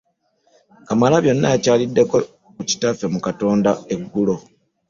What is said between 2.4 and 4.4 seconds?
ku kitaffe mu Katonda eggulo.